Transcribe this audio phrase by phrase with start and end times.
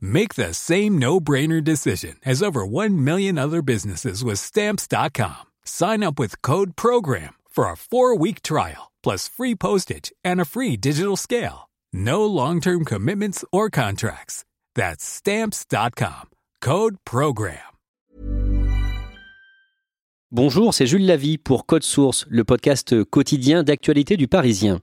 [0.00, 5.44] Make the same no-brainer decision as over 1 million other businesses with stamps.com.
[5.64, 10.76] Sign up with code program for a 4-week trial plus free postage and a free
[10.76, 11.70] digital scale.
[11.92, 14.44] No long-term commitments or contracts.
[14.74, 16.30] That's stamps.com.
[16.60, 17.58] Code program.
[20.32, 24.80] Bonjour, c'est Jules Lavie pour Code Source, le podcast quotidien d'actualité du Parisien.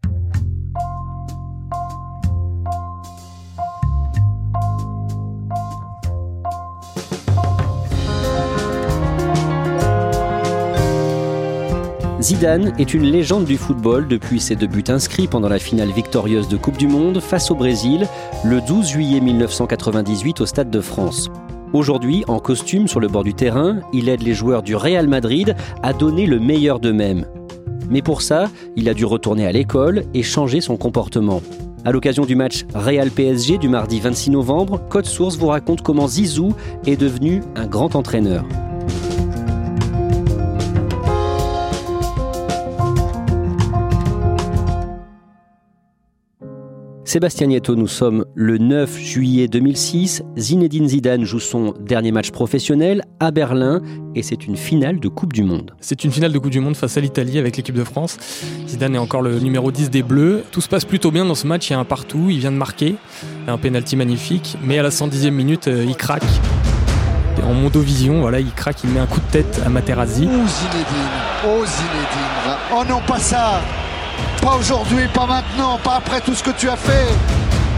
[12.24, 16.48] Zidane est une légende du football depuis ses deux buts inscrits pendant la finale victorieuse
[16.48, 18.08] de Coupe du Monde face au Brésil
[18.46, 21.30] le 12 juillet 1998 au Stade de France.
[21.74, 25.54] Aujourd'hui, en costume sur le bord du terrain, il aide les joueurs du Real Madrid
[25.82, 27.26] à donner le meilleur d'eux-mêmes.
[27.90, 31.42] Mais pour ça, il a dû retourner à l'école et changer son comportement.
[31.84, 36.08] À l'occasion du match Real PSG du mardi 26 novembre, Code Source vous raconte comment
[36.08, 36.54] Zizou
[36.86, 38.46] est devenu un grand entraîneur.
[47.14, 50.24] Sébastien Nieto, nous sommes le 9 juillet 2006.
[50.36, 53.84] Zinedine Zidane joue son dernier match professionnel à Berlin
[54.16, 55.76] et c'est une finale de Coupe du Monde.
[55.80, 58.18] C'est une finale de Coupe du Monde face à l'Italie avec l'équipe de France.
[58.68, 60.44] Zidane est encore le numéro 10 des Bleus.
[60.52, 61.70] Tout se passe plutôt bien dans ce match.
[61.70, 62.32] Il y a un partout.
[62.32, 62.96] Il vient de marquer
[63.48, 64.58] un penalty magnifique.
[64.64, 66.24] Mais à la 110e minute, euh, il craque.
[67.44, 70.28] En mondovision, voilà, il craque, il met un coup de tête à Materazzi.
[70.28, 73.62] Oh Zinedine, oh Zinedine, oh non pas ça
[74.42, 77.08] pas aujourd'hui, pas maintenant, pas après tout ce que tu as fait.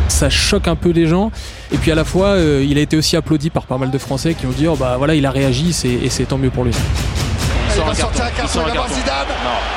[0.08, 1.32] Ça choque un peu les gens.
[1.72, 3.98] Et puis à la fois, euh, il a été aussi applaudi par pas mal de
[3.98, 6.64] Français qui ont dit oh, bah voilà, il a réagi et c'est tant mieux pour
[6.64, 6.72] lui.
[7.76, 9.28] Il, va sortir un carton, il va Zidane.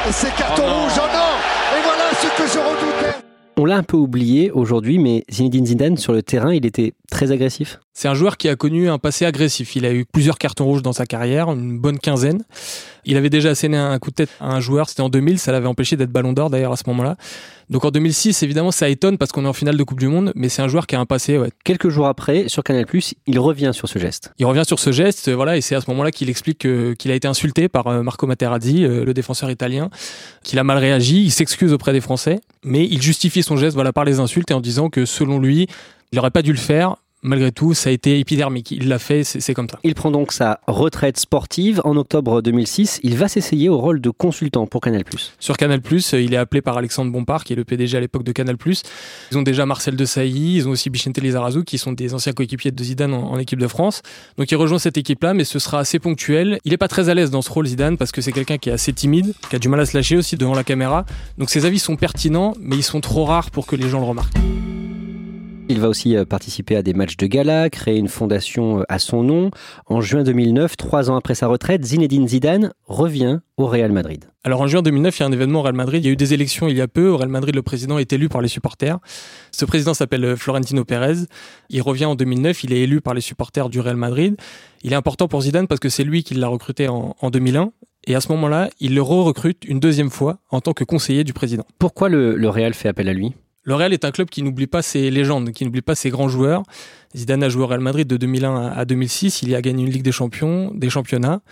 [0.09, 3.19] Et c'est carton oh rouge, oh non Et voilà ce que je redoutais.
[3.61, 7.33] On l'a un peu oublié aujourd'hui, mais Zinedine Zidane sur le terrain, il était très
[7.33, 7.81] agressif.
[7.93, 9.75] C'est un joueur qui a connu un passé agressif.
[9.75, 12.45] Il a eu plusieurs cartons rouges dans sa carrière, une bonne quinzaine.
[13.09, 15.51] Il avait déjà asséné un coup de tête à un joueur, c'était en 2000, ça
[15.51, 17.17] l'avait empêché d'être ballon d'or d'ailleurs à ce moment-là.
[17.71, 20.31] Donc en 2006, évidemment, ça étonne parce qu'on est en finale de Coupe du Monde,
[20.35, 21.39] mais c'est un joueur qui a un passé.
[21.39, 21.49] Ouais.
[21.65, 22.85] Quelques jours après, sur Canal+,
[23.27, 24.35] il revient sur ce geste.
[24.39, 26.59] Il revient sur ce geste, voilà, et c'est à ce moment-là qu'il explique
[26.99, 29.89] qu'il a été insulté par euh, Marco Materazzi, euh, le défenseur italien,
[30.45, 33.95] qu'il a mal réagi, il s'excuse auprès des Français, mais il justifie son geste voilà,
[33.95, 35.67] par les insultes et en disant que selon lui,
[36.13, 38.71] il n'aurait pas dû le faire, malgré tout, ça a été épidermique.
[38.71, 39.79] Il l'a fait, c'est comme ça.
[39.83, 41.81] Il prend donc sa retraite sportive.
[41.85, 45.05] En octobre 2006, il va s'essayer au rôle de consultant pour Canal+.
[45.39, 45.81] Sur Canal+,
[46.13, 48.57] il est appelé par Alexandre Bompard, qui est le PDG à l'époque de Canal+.
[49.33, 52.71] Ils ont déjà Marcel Desailly, ils ont aussi Bichente Lizarazu, qui sont des anciens coéquipiers
[52.71, 54.03] de Zidane en, équipe de France.
[54.37, 56.59] Donc il rejoint cette équipe-là, mais ce sera assez ponctuel.
[56.65, 58.69] Il n'est pas très à l'aise dans ce rôle, Zidane, parce que c'est quelqu'un qui
[58.69, 61.05] est assez timide, qui a du mal à se lâcher aussi devant la caméra.
[61.39, 64.07] Donc ses avis sont pertinents, mais ils sont trop rares pour que les gens le
[64.07, 64.37] remarquent.
[65.71, 68.99] Il va aussi euh, participer à des matchs de gala, créer une fondation euh, à
[68.99, 69.51] son nom.
[69.85, 74.25] En juin 2009, trois ans après sa retraite, Zinedine Zidane revient au Real Madrid.
[74.45, 76.03] Alors en juin 2009, il y a un événement au Real Madrid.
[76.03, 77.11] Il y a eu des élections il y a peu.
[77.11, 78.99] Au Real Madrid, le président est élu par les supporters.
[79.53, 81.27] Ce président s'appelle euh, Florentino Pérez.
[81.69, 82.65] Il revient en 2009.
[82.65, 84.37] Il est élu par les supporters du Real Madrid.
[84.83, 87.73] Il est important pour Zidane parce que c'est lui qui l'a recruté en, 2001.
[88.07, 91.35] Et à ce moment-là, il le re-recrute une deuxième fois en tant que conseiller du
[91.35, 91.67] président.
[91.79, 93.35] Pourquoi le, le Real fait appel à lui?
[93.69, 96.31] Le Real est un club qui n'oublie pas ses légendes, qui n'oublie pas ses grands
[96.31, 96.63] joueurs.
[97.15, 99.43] Zidane a joué au Real Madrid de 2001 à 2006.
[99.43, 101.43] Il y a gagné une Ligue des Champions, des championnats.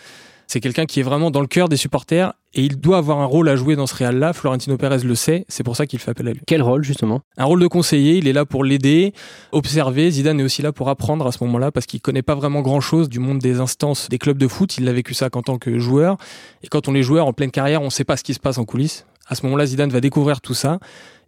[0.47, 3.27] C'est quelqu'un qui est vraiment dans le cœur des supporters et il doit avoir un
[3.27, 4.33] rôle à jouer dans ce Real-là.
[4.33, 6.41] Florentino Pérez le sait, c'est pour ça qu'il fait appel à lui.
[6.47, 7.21] Quel rôle justement?
[7.37, 9.13] Un rôle de conseiller, il est là pour l'aider,
[9.53, 10.11] observer.
[10.11, 13.11] Zidane est aussi là pour apprendre à ce moment-là parce qu'il connaît pas vraiment grand-chose
[13.11, 14.79] du monde des instances des clubs de foot.
[14.79, 16.17] Il a vécu ça qu'en tant que joueur.
[16.63, 18.41] Et quand on est joueur en pleine carrière, on ne sait pas ce qui se
[18.41, 19.05] passe en coulisses.
[19.29, 20.79] À ce moment-là, Zidane va découvrir tout ça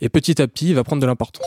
[0.00, 1.44] et petit à petit, il va prendre de l'importance.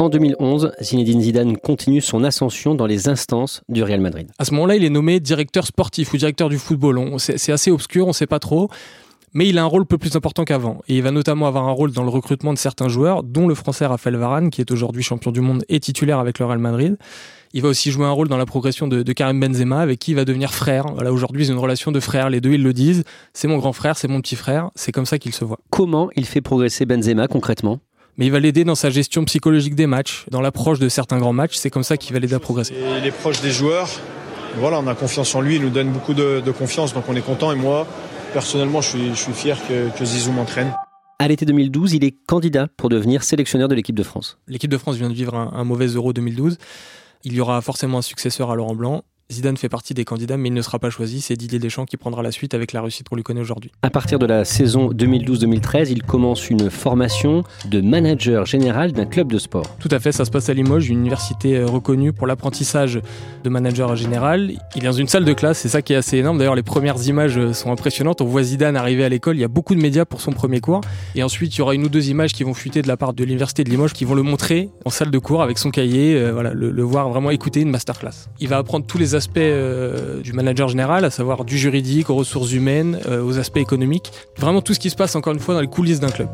[0.00, 4.28] En 2011, Zinedine Zidane continue son ascension dans les instances du Real Madrid.
[4.38, 6.98] À ce moment-là, il est nommé directeur sportif ou directeur du football.
[7.18, 8.68] C'est assez obscur, on ne sait pas trop.
[9.32, 10.80] Mais il a un rôle peu plus important qu'avant.
[10.88, 13.54] Et il va notamment avoir un rôle dans le recrutement de certains joueurs, dont le
[13.54, 16.96] français Raphaël Varane, qui est aujourd'hui champion du monde et titulaire avec le Real Madrid.
[17.52, 20.14] Il va aussi jouer un rôle dans la progression de, Karim Benzema, avec qui il
[20.14, 20.86] va devenir frère.
[20.94, 22.30] Voilà, aujourd'hui, ils ont une relation de frère.
[22.30, 23.04] Les deux, ils le disent.
[23.32, 24.70] C'est mon grand frère, c'est mon petit frère.
[24.74, 25.58] C'est comme ça qu'ils se voient.
[25.70, 27.80] Comment il fait progresser Benzema concrètement?
[28.16, 31.32] Mais il va l'aider dans sa gestion psychologique des matchs, dans l'approche de certains grands
[31.32, 31.54] matchs.
[31.56, 32.74] C'est comme ça qu'il va l'aider à progresser.
[32.98, 33.88] il est proche des joueurs.
[34.56, 37.24] Voilà, on a confiance en lui, il nous donne beaucoup de, confiance, donc on est
[37.24, 37.52] content.
[37.52, 37.86] Et moi,
[38.32, 40.72] personnellement, je suis, je suis fier que, que Zizou m'entraîne.
[41.18, 44.38] À l'été 2012, il est candidat pour devenir sélectionneur de l'équipe de France.
[44.48, 46.56] L'équipe de France vient de vivre un, un mauvais Euro 2012.
[47.24, 49.02] Il y aura forcément un successeur à Laurent Blanc.
[49.30, 51.20] Zidane fait partie des candidats, mais il ne sera pas choisi.
[51.20, 53.70] C'est Didier Deschamps qui prendra la suite avec la réussite qu'on lui connaît aujourd'hui.
[53.82, 59.30] À partir de la saison 2012-2013, il commence une formation de manager général d'un club
[59.30, 59.76] de sport.
[59.78, 63.00] Tout à fait, ça se passe à Limoges, une université euh, reconnue pour l'apprentissage
[63.44, 64.50] de manager général.
[64.74, 66.38] Il est dans une salle de classe, c'est ça qui est assez énorme.
[66.38, 68.20] D'ailleurs, les premières images euh, sont impressionnantes.
[68.20, 70.60] On voit Zidane arriver à l'école, il y a beaucoup de médias pour son premier
[70.60, 70.80] cours.
[71.14, 73.12] Et ensuite, il y aura une ou deux images qui vont fuiter de la part
[73.12, 76.16] de l'université de Limoges qui vont le montrer en salle de cours avec son cahier,
[76.16, 78.28] euh, voilà, le, le, voir vraiment écouter une masterclass.
[78.40, 82.14] Il va apprendre tous les aspects euh, du manager général, à savoir du juridique aux
[82.14, 84.12] ressources humaines, euh, aux aspects économiques.
[84.36, 86.28] Vraiment tout ce qui se passe encore une fois dans les coulisses d'un club.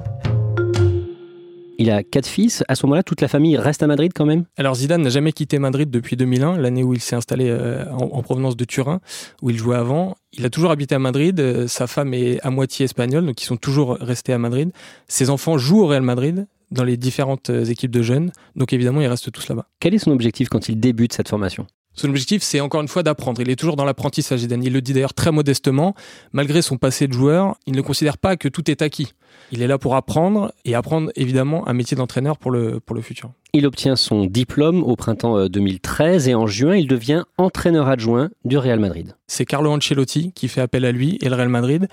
[1.78, 2.64] Il a quatre fils.
[2.68, 4.44] À ce moment-là, toute la famille reste à Madrid quand même?
[4.56, 8.22] Alors Zidane n'a jamais quitté Madrid depuis 2001, l'année où il s'est installé euh, en,
[8.22, 9.00] provenance de Turin,
[9.42, 10.16] où il jouait avant.
[10.32, 11.66] Il a toujours habité à Madrid.
[11.66, 14.70] Sa femme est à moitié espagnole, donc ils sont toujours restés à Madrid.
[15.06, 19.06] Ses enfants jouent au Real Madrid dans les différentes équipes de jeunes, donc évidemment ils
[19.06, 19.66] restent tous là-bas.
[19.78, 21.66] Quel est son objectif quand il débute cette formation?
[21.96, 23.40] Son objectif, c'est encore une fois d'apprendre.
[23.40, 24.42] Il est toujours dans l'apprentissage.
[24.42, 25.94] Il le dit d'ailleurs très modestement.
[26.32, 29.14] Malgré son passé de joueur, il ne considère pas que tout est acquis.
[29.50, 33.02] Il est là pour apprendre et apprendre évidemment un métier d'entraîneur pour le, pour le
[33.02, 33.30] futur.
[33.54, 38.28] Il obtient son diplôme au printemps 2013 euh, et en juin, il devient entraîneur adjoint
[38.44, 39.14] du Real Madrid.
[39.26, 41.88] C'est Carlo Ancelotti qui fait appel à lui et le Real Madrid.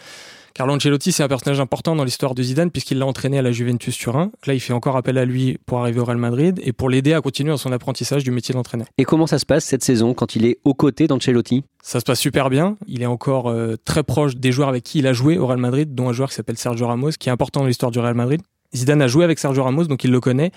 [0.56, 3.52] Carlo Ancelotti, c'est un personnage important dans l'histoire de Zidane puisqu'il l'a entraîné à la
[3.52, 4.32] Juventus Turin.
[4.46, 7.14] Là, il fait encore appel à lui pour arriver au Real Madrid et pour l'aider
[7.14, 8.86] à continuer dans son apprentissage du métier d'entraîneur.
[9.00, 11.64] Et comment ça se passe cette saison quand il est aux côtés d'Ancelotti?
[11.82, 12.78] Ça se passe super bien.
[12.86, 15.58] Il est encore euh, très proche des joueurs avec qui il a joué au Real
[15.58, 18.14] Madrid, dont un joueur qui s'appelle Sergio Ramos, qui est important dans l'histoire du Real
[18.14, 18.40] Madrid.
[18.76, 20.52] Zidane a joué avec Sergio Ramos, donc il le connaît.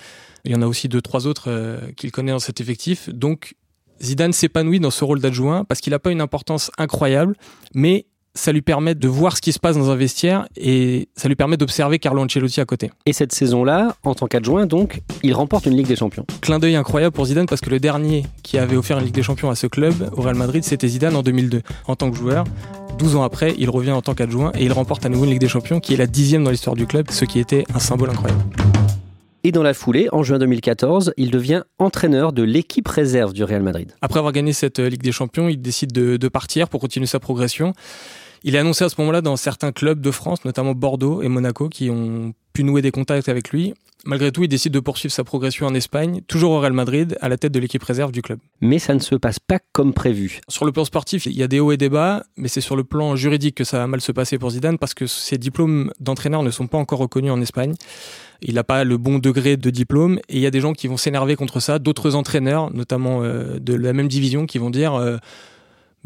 [0.44, 3.08] Il y en a aussi deux, trois autres euh, qu'il connaît dans cet effectif.
[3.08, 3.54] Donc
[4.02, 7.34] Zidane s'épanouit dans ce rôle d'adjoint parce qu'il n'a pas une importance incroyable,
[7.74, 8.04] mais
[8.36, 11.34] ça lui permet de voir ce qui se passe dans un vestiaire et ça lui
[11.34, 12.90] permet d'observer Carlo Ancelotti à côté.
[13.06, 16.26] Et cette saison-là, en tant qu'adjoint, donc, il remporte une Ligue des Champions.
[16.42, 19.22] Clin d'œil incroyable pour Zidane parce que le dernier qui avait offert une Ligue des
[19.22, 22.44] Champions à ce club, au Real Madrid, c'était Zidane en 2002, en tant que joueur.
[22.98, 25.40] 12 ans après, il revient en tant qu'adjoint et il remporte à nouveau une Ligue
[25.40, 28.10] des Champions qui est la dixième dans l'histoire du club, ce qui était un symbole
[28.10, 28.42] incroyable.
[29.44, 33.62] Et dans la foulée, en juin 2014, il devient entraîneur de l'équipe réserve du Real
[33.62, 33.92] Madrid.
[34.02, 37.20] Après avoir gagné cette Ligue des Champions, il décide de, de partir pour continuer sa
[37.20, 37.72] progression.
[38.46, 41.68] Il est annoncé à ce moment-là dans certains clubs de France, notamment Bordeaux et Monaco,
[41.68, 43.74] qui ont pu nouer des contacts avec lui.
[44.04, 47.28] Malgré tout, il décide de poursuivre sa progression en Espagne, toujours au Real Madrid, à
[47.28, 48.38] la tête de l'équipe réserve du club.
[48.60, 50.42] Mais ça ne se passe pas comme prévu.
[50.46, 52.76] Sur le plan sportif, il y a des hauts et des bas, mais c'est sur
[52.76, 55.90] le plan juridique que ça va mal se passer pour Zidane parce que ses diplômes
[55.98, 57.74] d'entraîneur ne sont pas encore reconnus en Espagne.
[58.42, 60.86] Il n'a pas le bon degré de diplôme et il y a des gens qui
[60.86, 64.94] vont s'énerver contre ça, d'autres entraîneurs, notamment euh, de la même division, qui vont dire...
[64.94, 65.16] Euh,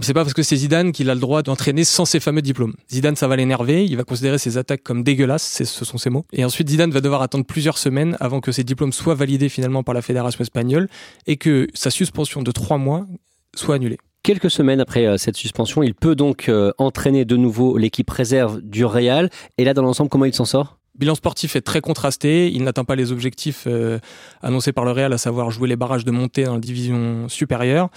[0.03, 2.75] c'est pas parce que c'est Zidane qu'il a le droit d'entraîner sans ses fameux diplômes.
[2.91, 6.25] Zidane, ça va l'énerver, il va considérer ses attaques comme dégueulasses, ce sont ses mots.
[6.33, 9.83] Et ensuite, Zidane va devoir attendre plusieurs semaines avant que ses diplômes soient validés finalement
[9.83, 10.89] par la fédération espagnole
[11.27, 13.07] et que sa suspension de trois mois
[13.55, 13.99] soit annulée.
[14.23, 18.61] Quelques semaines après euh, cette suspension, il peut donc euh, entraîner de nouveau l'équipe réserve
[18.61, 19.31] du Real.
[19.57, 20.80] Et là, dans l'ensemble, comment il s'en sort?
[21.01, 22.53] Bilan sportif est très contrasté.
[22.53, 23.99] Il n'atteint pas les objectifs euh,
[24.43, 27.89] annoncés par le Real, à savoir jouer les barrages de montée dans la division supérieure.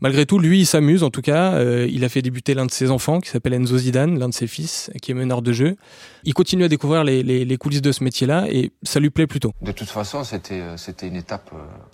[0.00, 1.52] Malgré tout, lui, il s'amuse en tout cas.
[1.52, 4.34] Euh, il a fait débuter l'un de ses enfants, qui s'appelle Enzo Zidane, l'un de
[4.34, 5.76] ses fils, qui est meneur de jeu.
[6.24, 9.52] Il continue à découvrir les, coulisses de ce métier-là et ça lui plaît plutôt.
[9.62, 11.50] De toute façon, c'était euh, une étape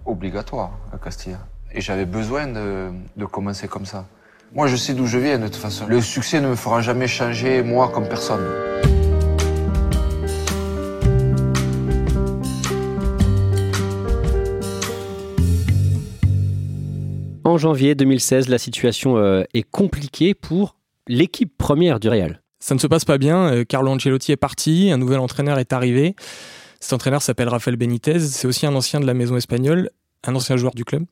[0.06, 1.38] obligatoire à Castilla.
[1.74, 4.06] Et j'avais besoin de, de commencer comme ça.
[4.54, 5.86] Moi, je sais d'où je viens de toute façon.
[5.88, 8.71] Le succès ne me fera jamais changer, moi, comme personne.
[17.52, 20.74] En janvier 2016, la situation euh, est compliquée pour
[21.06, 22.40] l'équipe première du Real.
[22.60, 23.52] Ça ne se passe pas bien.
[23.52, 26.16] Euh, Carlo Ancelotti est parti, un nouvel entraîneur est arrivé.
[26.80, 28.20] Cet entraîneur s'appelle Rafael Benitez.
[28.20, 29.90] C'est aussi un ancien de la maison espagnole,
[30.26, 31.04] un ancien joueur du club.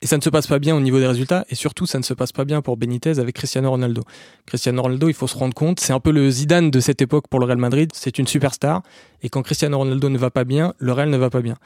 [0.00, 2.04] Et ça ne se passe pas bien au niveau des résultats, et surtout ça ne
[2.04, 4.02] se passe pas bien pour Benitez avec Cristiano Ronaldo.
[4.46, 7.26] Cristiano Ronaldo, il faut se rendre compte, c'est un peu le Zidane de cette époque
[7.28, 8.82] pour le Real Madrid, c'est une superstar,
[9.22, 11.56] et quand Cristiano Ronaldo ne va pas bien, le Real ne va pas bien.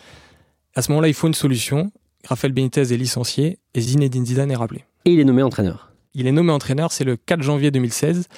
[0.74, 1.92] À ce moment-là, il faut une solution.
[2.26, 4.84] Raphaël Benitez est licencié et Zinedine Zidane est rappelé.
[5.04, 5.90] Et il est nommé entraîneur.
[6.16, 8.28] Il est nommé entraîneur, c'est le 4 janvier 2016.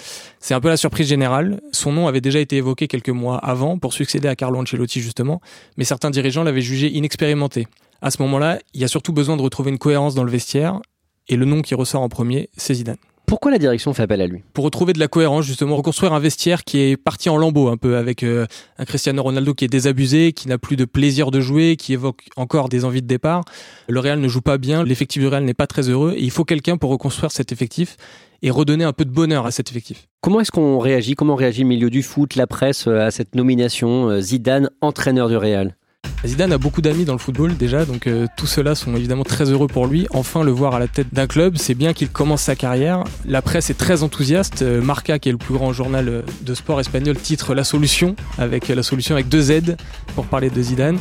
[0.40, 1.60] C'est un peu la surprise générale.
[1.72, 5.42] Son nom avait déjà été évoqué quelques mois avant pour succéder à Carlo Ancelotti justement,
[5.76, 7.68] mais certains dirigeants l'avaient jugé inexpérimenté.
[8.00, 10.80] À ce moment-là, il y a surtout besoin de retrouver une cohérence dans le vestiaire,
[11.28, 12.96] et le nom qui ressort en premier, c'est Zidane.
[13.26, 16.20] Pourquoi la direction fait appel à lui Pour retrouver de la cohérence, justement, reconstruire un
[16.20, 18.46] vestiaire qui est parti en lambeaux un peu, avec euh,
[18.78, 22.22] un Cristiano Ronaldo qui est désabusé, qui n'a plus de plaisir de jouer, qui évoque
[22.36, 23.44] encore des envies de départ.
[23.88, 26.30] Le Real ne joue pas bien, l'effectif du Real n'est pas très heureux, et il
[26.30, 27.96] faut quelqu'un pour reconstruire cet effectif
[28.42, 30.06] et redonner un peu de bonheur à cet effectif.
[30.20, 31.14] Comment est-ce qu'on réagit?
[31.14, 35.28] Comment réagit le milieu du foot, la presse euh, à cette nomination euh, Zidane, entraîneur
[35.28, 35.76] du Real?
[36.24, 39.50] Zidane a beaucoup d'amis dans le football déjà, donc euh, tous ceux-là sont évidemment très
[39.50, 40.06] heureux pour lui.
[40.10, 43.04] Enfin, le voir à la tête d'un club, c'est bien qu'il commence sa carrière.
[43.26, 44.62] La presse est très enthousiaste.
[44.62, 48.16] Euh, Marca, qui est le plus grand journal euh, de sport espagnol, titre La Solution,
[48.38, 49.76] avec la solution avec deux Z
[50.14, 50.98] pour parler de Zidane.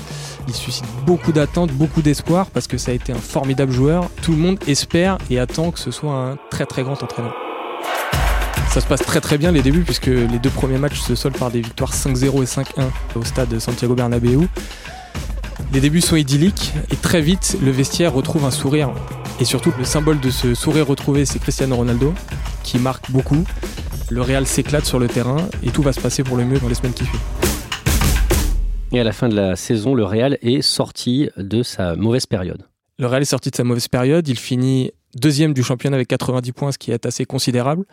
[0.48, 4.10] Il suscite beaucoup d'attentes, beaucoup d'espoir, parce que ça a été un formidable joueur.
[4.22, 7.34] Tout le monde espère et attend que ce soit un très très grand entraîneur.
[8.76, 11.38] Ça se passe très très bien les débuts puisque les deux premiers matchs se soldent
[11.38, 12.64] par des victoires 5-0 et 5-1
[13.16, 14.50] au stade Santiago Bernabéu.
[15.76, 18.94] Les débuts sont idylliques et très vite le vestiaire retrouve un sourire.
[19.42, 22.14] Et surtout le symbole de ce sourire retrouvé c'est Cristiano Ronaldo
[22.64, 23.44] qui marque beaucoup.
[24.10, 26.70] Le Real s'éclate sur le terrain et tout va se passer pour le mieux dans
[26.70, 27.20] les semaines qui suivent.
[28.94, 32.64] Et à la fin de la saison, le Real est sorti de sa mauvaise période.
[32.98, 36.54] Le Real est sorti de sa mauvaise période, il finit deuxième du championnat avec 90
[36.54, 37.84] points, ce qui est assez considérable.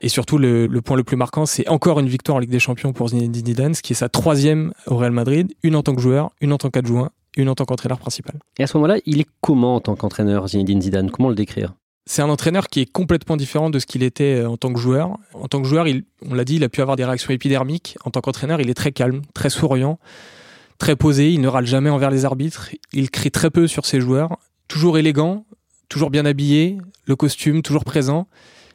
[0.00, 2.60] Et surtout, le, le, point le plus marquant, c'est encore une victoire en Ligue des
[2.60, 6.00] Champions pour Zinedine Zidane, qui est sa troisième au Real Madrid, une en tant que
[6.00, 8.36] joueur, une en tant qu'adjoint, une en tant qu'entraîneur principal.
[8.58, 11.10] Et à ce moment-là, il est comment en tant qu'entraîneur, Zinedine Zidane?
[11.10, 11.74] Comment le décrire?
[12.06, 14.80] C'est un entraîneur qui est complètement différent de ce qu'il était euh, en tant que
[14.80, 15.18] joueur.
[15.34, 17.98] En tant que joueur, il, on l'a dit, il a pu avoir des réactions épidermiques.
[18.04, 19.98] En tant qu'entraîneur, il est très calme, très souriant,
[20.78, 21.30] très posé.
[21.32, 22.70] Il ne râle jamais envers les arbitres.
[22.94, 24.38] Il crie très peu sur ses joueurs.
[24.68, 25.44] Toujours élégant,
[25.90, 28.26] toujours bien habillé, le costume toujours présent.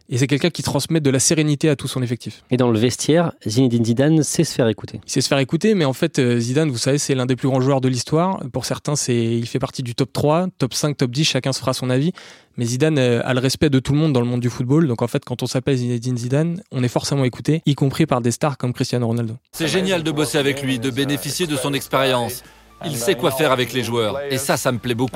[0.09, 2.43] Et c'est quelqu'un qui transmet de la sérénité à tout son effectif.
[2.51, 4.99] Et dans le vestiaire, Zinedine Zidane sait se faire écouter.
[5.05, 7.35] Il sait se faire écouter, mais en fait, euh, Zidane, vous savez, c'est l'un des
[7.35, 8.43] plus grands joueurs de l'histoire.
[8.51, 11.59] Pour certains, c'est, il fait partie du top 3, top 5, top 10, chacun se
[11.59, 12.11] fera son avis.
[12.57, 14.87] Mais Zidane euh, a le respect de tout le monde dans le monde du football.
[14.87, 18.21] Donc en fait, quand on s'appelle Zinedine Zidane, on est forcément écouté, y compris par
[18.21, 19.35] des stars comme Cristiano Ronaldo.
[19.53, 22.43] C'est génial de bosser avec lui, de bénéficier de son expérience.
[22.85, 24.19] Il sait quoi faire avec les joueurs.
[24.29, 25.15] Et ça, ça me plaît beaucoup.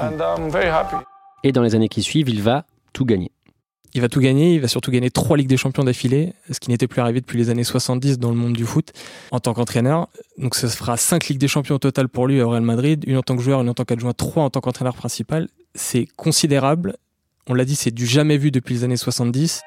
[1.43, 3.31] Et dans les années qui suivent, il va tout gagner.
[3.93, 6.69] Il va tout gagner, il va surtout gagner trois Ligues des Champions d'affilée, ce qui
[6.69, 8.91] n'était plus arrivé depuis les années 70 dans le monde du foot
[9.31, 10.07] en tant qu'entraîneur.
[10.37, 13.17] Donc ça fera cinq Ligues des Champions au total pour lui au Real Madrid, une
[13.17, 15.47] en tant que joueur, une en tant qu'adjoint, trois en tant qu'entraîneur principal.
[15.73, 16.97] C'est considérable.
[17.47, 19.61] On l'a dit, c'est du jamais vu depuis les années 70.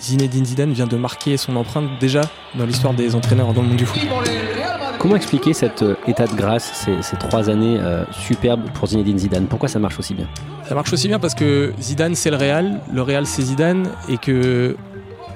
[0.00, 2.22] Zinedine Zidane vient de marquer son empreinte déjà
[2.56, 4.00] dans l'histoire des entraîneurs dans le monde du foot.
[5.04, 9.44] Comment expliquer cet euh, état de grâce, ces, trois années euh, superbes pour Zinedine Zidane?
[9.44, 10.26] Pourquoi ça marche aussi bien?
[10.66, 14.16] Ça marche aussi bien parce que Zidane c'est le Real, le Real c'est Zidane et
[14.16, 14.78] que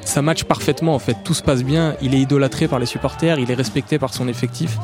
[0.01, 1.19] ça match parfaitement en fait.
[1.23, 4.27] Tout se passe bien, il est idolâtré par les supporters, il est respecté par son
[4.27, 4.79] effectif,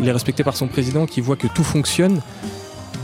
[0.00, 2.22] il est respecté par son président qui voit que tout fonctionne.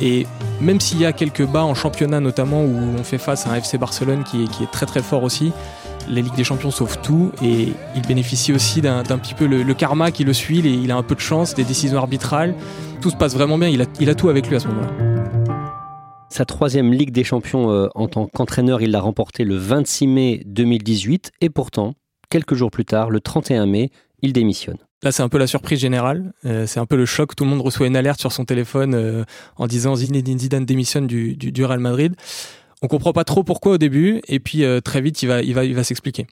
[0.01, 0.27] Et
[0.63, 3.57] même s'il y a quelques bas en championnat notamment où on fait face à un
[3.57, 5.53] FC Barcelone qui est très très fort aussi,
[6.09, 9.75] les Ligues des Champions sauvent tout et il bénéficie aussi d'un petit peu le, le,
[9.75, 12.55] karma qui le suit, il, il a un peu de chance, des décisions arbitrales,
[13.01, 15.17] tout se passe vraiment bien, il a, il a tout avec lui à ce moment-là.
[16.29, 20.43] Sa troisième Ligue des Champions euh, en tant qu'entraîneur, il l'a remportée le 26 mai
[20.47, 21.95] 2018 et pourtant,
[22.31, 23.91] quelques jours plus tard, le 31 mai,
[24.23, 24.79] il démissionne.
[25.03, 26.33] Là, c'est un peu la surprise générale.
[26.45, 27.37] Euh, c'est un peu le choc.
[27.37, 29.25] Tout le monde reçoit une alerte sur son téléphone euh,
[29.57, 32.17] en disant Zinedine Zidane démissionne du, du, du Real Madrid.
[32.83, 35.55] On comprend pas trop pourquoi au début, et puis euh, très vite il va, il
[35.55, 36.27] va, il va s'expliquer.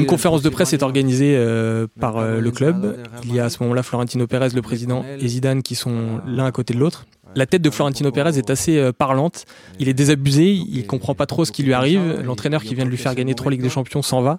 [0.00, 2.96] Une conférence de presse est organisée euh, par euh, le club.
[3.24, 6.46] Il y a à ce moment-là Florentino Pérez, le président, et Zidane qui sont l'un
[6.46, 7.06] à côté de l'autre.
[7.36, 9.44] La tête de Florentino Pérez est assez euh, parlante.
[9.78, 12.22] Il est désabusé, il comprend pas trop ce qui lui arrive.
[12.24, 14.38] L'entraîneur qui vient de lui faire gagner trois Ligues des Champions s'en va.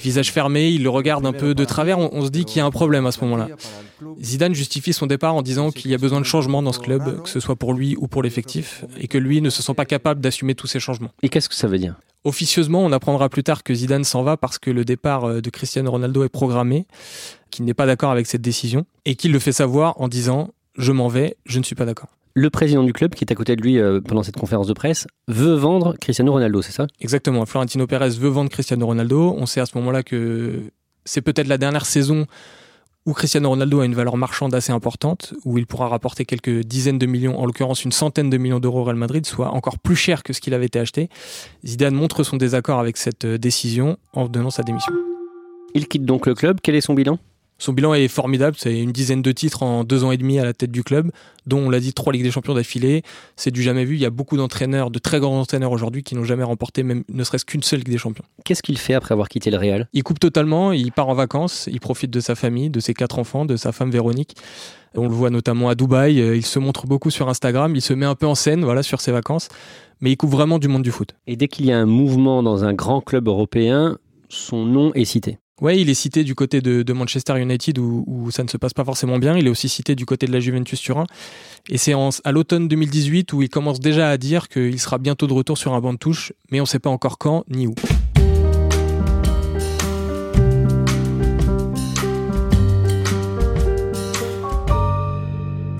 [0.00, 2.00] Visage fermé, il le regarde un peu de travers.
[2.00, 3.46] On, on se dit qu'il y a un problème à ce moment-là.
[4.20, 7.22] Zidane justifie son départ en disant qu'il y a besoin de changements dans ce club,
[7.22, 9.84] que ce soit pour lui ou pour l'effectif, et que lui ne se sent pas
[9.84, 11.10] capable d'assumer tous ces changements.
[11.22, 11.94] Et qu'est-ce que ça veut dire?
[12.24, 15.50] Officieusement, on apprendra plus tard que Zidane s'en va parce que le départ euh, de
[15.50, 16.86] Cristiano Ronaldo est programmé,
[17.50, 20.90] qu'il n'est pas d'accord avec cette décision, et qu'il le fait savoir en disant je
[20.90, 22.08] m'en vais, je ne suis pas d'accord.
[22.34, 24.72] Le président du club, qui est à côté de lui euh, pendant cette conférence de
[24.72, 26.86] presse, veut vendre Cristiano Ronaldo, c'est ça?
[27.00, 27.44] Exactement.
[27.44, 29.34] Florentino Pérez veut vendre Cristiano Ronaldo.
[29.36, 30.62] On sait à ce moment-là que
[31.04, 32.26] c'est peut-être la dernière saison
[33.04, 36.98] où Cristiano Ronaldo a une valeur marchande assez importante, où il pourra rapporter quelques dizaines
[36.98, 39.96] de millions, en l'occurrence une centaine de millions d'euros au Real Madrid, soit encore plus
[39.96, 41.08] cher que ce qu'il avait été acheté.
[41.66, 44.92] Zidane montre son désaccord avec cette décision en donnant sa démission.
[45.74, 46.60] Il quitte donc le club.
[46.62, 47.18] Quel est son bilan?
[47.58, 50.44] Son bilan est formidable, c'est une dizaine de titres en deux ans et demi à
[50.44, 51.12] la tête du club,
[51.46, 53.02] dont on l'a dit trois Ligues des Champions d'affilée.
[53.36, 53.94] C'est du jamais vu.
[53.94, 57.04] Il y a beaucoup d'entraîneurs, de très grands entraîneurs aujourd'hui qui n'ont jamais remporté même
[57.08, 58.24] ne serait-ce qu'une seule Ligue des Champions.
[58.44, 59.88] Qu'est-ce qu'il fait après avoir quitté le Real?
[59.92, 63.20] Il coupe totalement, il part en vacances, il profite de sa famille, de ses quatre
[63.20, 64.34] enfants, de sa femme Véronique.
[64.94, 67.94] On le voit notamment à Dubaï, euh, il se montre beaucoup sur Instagram, il se
[67.94, 69.48] met un peu en scène voilà, sur ses vacances,
[70.00, 71.14] mais il coupe vraiment du monde du foot.
[71.26, 75.04] Et dès qu'il y a un mouvement dans un grand club européen, son nom est
[75.04, 75.38] cité.
[75.60, 78.84] Ouais, il est cité du côté de, Manchester United où, ça ne se passe pas
[78.84, 79.36] forcément bien.
[79.36, 81.06] Il est aussi cité du côté de la Juventus Turin.
[81.68, 81.92] Et c'est
[82.24, 85.74] à l'automne 2018 où il commence déjà à dire qu'il sera bientôt de retour sur
[85.74, 87.74] un banc de touche, mais on ne sait pas encore quand ni où.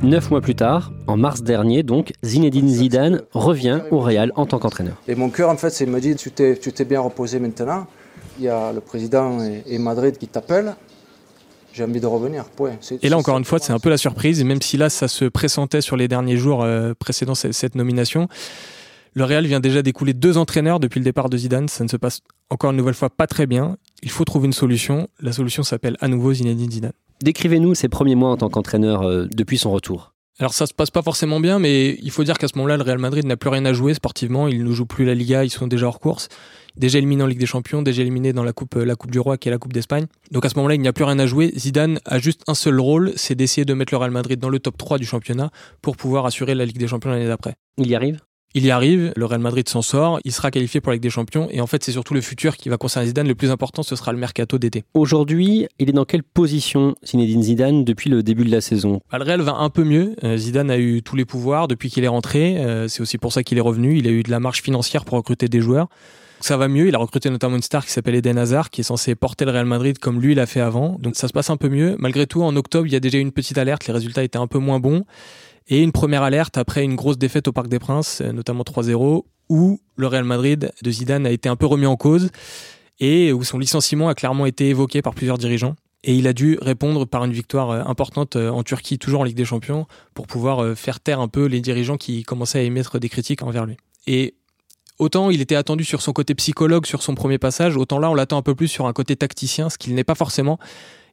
[0.02, 4.58] Neuf mois plus tard, en mars dernier, donc, Zinedine Zidane revient au Real en tant
[4.58, 4.96] qu'entraîneur.
[5.06, 7.86] Et mon cœur, en fait, c'est me dit tu t'es bien reposé maintenant
[8.38, 10.74] il y a le président et, Madrid qui t'appellent,
[11.72, 12.44] j'ai envie de revenir.
[13.02, 14.42] Et là, encore une fois, c'est un peu la surprise.
[14.44, 18.28] Même si là, ça se pressentait sur les derniers jours euh, précédant cette, nomination,
[19.14, 21.68] le Real vient déjà d'écouler deux entraîneurs depuis le départ de Zidane.
[21.68, 23.76] Ça ne se passe encore une nouvelle fois pas très bien.
[24.02, 25.08] Il faut trouver une solution.
[25.20, 26.92] La solution s'appelle à nouveau Zinedine Zidane.
[27.22, 30.11] Décrivez-nous ses premiers mois en tant qu'entraîneur euh, depuis son retour.
[30.38, 32.82] Alors ça se passe pas forcément bien, mais il faut dire qu'à ce moment-là, le
[32.82, 34.48] Real Madrid n'a plus rien à jouer sportivement.
[34.48, 36.28] Il ne joue plus la Liga, ils sont déjà hors course
[36.76, 39.38] déjà éliminé en Ligue des Champions, déjà éliminé dans la Coupe, la coupe du Roi
[39.38, 40.06] qui est la Coupe d'Espagne.
[40.30, 41.52] Donc à ce moment-là, il n'y a plus rien à jouer.
[41.56, 44.58] Zidane a juste un seul rôle, c'est d'essayer de mettre le Real Madrid dans le
[44.58, 47.54] top 3 du championnat pour pouvoir assurer la Ligue des Champions l'année d'après.
[47.78, 48.20] Il y arrive?
[48.54, 51.10] Il y arrive, le Real Madrid s'en sort, il sera qualifié pour la Ligue des
[51.10, 53.26] Champions et en fait c'est surtout le futur qui va concerner Zidane.
[53.28, 54.84] Le plus important ce sera le mercato d'été.
[54.94, 59.00] Aujourd'hui, il est dans quelle position Zinedine Zidane depuis le début de la saison?
[59.10, 60.14] Bah, Le Real va un peu mieux.
[60.22, 62.58] Euh, Zidane a eu tous les pouvoirs depuis qu'il est rentré.
[62.58, 63.96] Euh, c'est aussi pour ça qu'il est revenu.
[63.98, 65.88] Il a eu de la marge financière pour recruter des joueurs
[66.42, 66.88] ça va mieux.
[66.88, 69.52] Il a recruté notamment une star qui s'appelle Eden Hazard, qui est censé porter le
[69.52, 70.96] Real Madrid comme lui l'a fait avant.
[70.98, 71.96] Donc ça se passe un peu mieux.
[71.98, 73.86] Malgré tout, en octobre, il y a déjà eu une petite alerte.
[73.86, 75.04] Les résultats étaient un peu moins bons.
[75.68, 79.24] Et une première alerte après une grosse défaite au Parc des Princes, euh, notamment 3-0,
[79.48, 82.30] où le Real Madrid de Zidane a été un peu remis en cause
[83.00, 85.76] et où son licenciement a clairement été évoqué par plusieurs dirigeants.
[86.04, 89.24] Et il a dû répondre par une victoire euh, importante euh, en Turquie, toujours en
[89.24, 92.98] Ligue des Champions, pour pouvoir faire taire un peu les dirigeants qui commençaient à émettre
[92.98, 93.76] des critiques envers lui.
[94.06, 94.34] Et
[94.98, 98.14] Autant il était attendu sur son côté psychologue sur son premier passage, autant là on
[98.14, 100.60] l'attend un peu plus sur un côté tacticien, ce qu'il n'est pas forcément.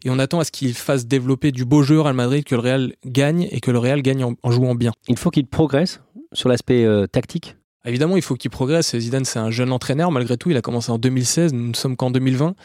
[0.05, 2.55] Et on attend à ce qu'il fasse développer du beau jeu au Real Madrid, que
[2.55, 4.91] le Real gagne et que le Real gagne en, jouant bien.
[5.07, 6.01] Il faut qu'il progresse
[6.33, 8.97] sur l'aspect euh, tactique Évidemment, il faut qu'il progresse.
[8.97, 10.51] Zidane, c'est un jeune entraîneur, malgré tout.
[10.51, 12.55] Il a commencé en 2016, nous ne sommes qu'en 2020.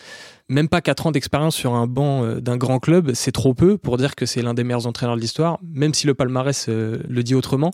[0.48, 3.78] Même pas 4 ans d'expérience sur un banc euh, d'un grand club, c'est trop peu
[3.78, 6.98] pour dire que c'est l'un des meilleurs entraîneurs de l'histoire, même si le palmarès euh,
[7.08, 7.70] le dit autrement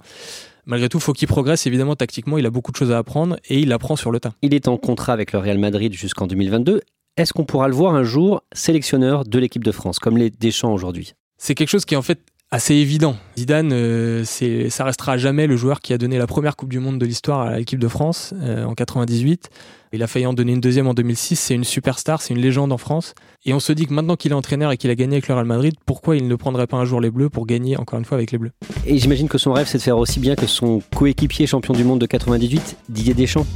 [0.66, 1.66] malgré tout, faut qu'il progresse.
[1.66, 4.33] Évidemment, tactiquement, il a beaucoup de choses à apprendre et il apprend sur le tas.
[4.42, 6.83] Il est en contrat avec le Real Madrid jusqu'en 2022.
[7.16, 10.73] Est-ce qu'on pourra le voir un jour sélectionneur de l'équipe de France, comme les Deschamps
[10.73, 11.14] aujourd'hui?
[11.38, 12.20] C'est quelque chose qui est en fait
[12.51, 13.16] assez évident.
[13.38, 16.99] Zidane, euh, ça restera jamais le joueur qui a donné la première Coupe du Monde
[16.99, 19.51] de l'histoire à l'équipe de France euh, en 98.
[19.92, 21.37] Il a failli en donner une deuxième en 2006.
[21.37, 23.14] C'est une superstar, c'est une légende en France.
[23.44, 25.35] Et on se dit que maintenant qu'il est entraîneur et qu'il a gagné avec le
[25.35, 28.05] Real Madrid, pourquoi il ne prendrait pas un jour les Bleus pour gagner encore une
[28.05, 28.53] fois avec les Bleus?
[28.87, 31.85] Et j'imagine que son rêve, c'est de faire aussi bien que son coéquipier champion du
[31.85, 33.46] monde de 98, Didier Deschamps.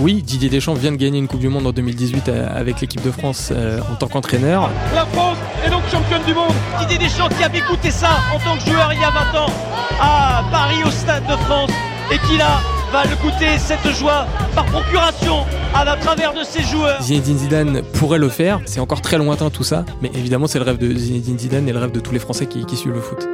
[0.00, 3.02] Oui, Didier Deschamps vient de gagner une Coupe du Monde en 2018 euh, avec l'équipe
[3.02, 4.70] de France euh, en tant qu'entraîneur.
[4.94, 6.52] La France est donc championne du monde.
[6.80, 9.52] Didier Deschamps qui avait goûté ça en tant que joueur il y a 20 ans
[10.00, 11.70] à Paris au Stade de France
[12.10, 12.60] et qui là
[12.92, 17.00] va le goûter cette joie par procuration à travers de ses joueurs.
[17.02, 20.64] Zinedine Zidane pourrait le faire, c'est encore très lointain tout ça, mais évidemment c'est le
[20.64, 23.00] rêve de Zinedine Zidane et le rêve de tous les Français qui, qui suivent le
[23.00, 23.26] foot.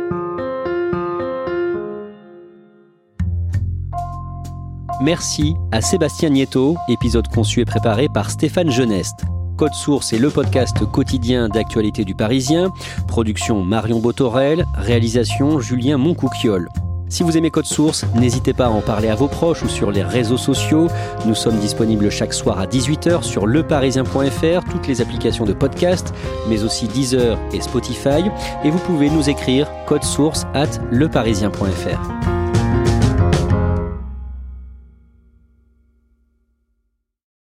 [5.00, 9.24] Merci à Sébastien Nieto, épisode conçu et préparé par Stéphane Geneste.
[9.56, 12.72] Code Source est le podcast quotidien d'actualité du Parisien.
[13.06, 16.68] Production Marion Botorel, réalisation Julien Moncouquiole.
[17.08, 19.92] Si vous aimez Code Source, n'hésitez pas à en parler à vos proches ou sur
[19.92, 20.88] les réseaux sociaux.
[21.26, 26.12] Nous sommes disponibles chaque soir à 18h sur leparisien.fr, toutes les applications de podcast,
[26.48, 28.24] mais aussi Deezer et Spotify.
[28.64, 32.37] Et vous pouvez nous écrire code source at leparisien.fr.